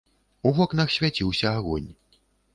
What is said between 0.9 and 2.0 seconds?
свяціўся агонь.